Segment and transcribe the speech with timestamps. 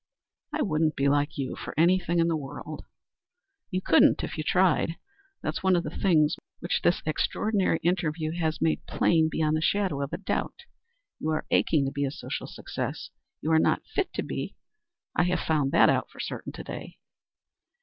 [0.51, 2.85] "I wouldn't be like you for anything in the world."
[3.69, 4.95] "You couldn't if you tried.
[5.43, 10.01] That's one of the things which this extraordinary interview has made plain beyond the shadow
[10.01, 10.63] of a doubt.
[11.19, 13.11] You are aching to be a social success.
[13.41, 14.55] You are not fit to be.
[15.15, 16.97] I have found that out for certain to day."